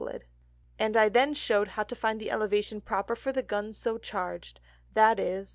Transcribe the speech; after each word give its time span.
_And 0.79 0.97
I 0.97 1.09
then 1.09 1.35
shew'd 1.35 1.67
how 1.67 1.83
to 1.83 1.95
find 1.95 2.19
the 2.19 2.31
Elevation 2.31 2.81
proper 2.81 3.15
for 3.15 3.31
the 3.31 3.43
Gun 3.43 3.71
so 3.71 3.99
charged, 3.99 4.59
_viz. 4.95 5.49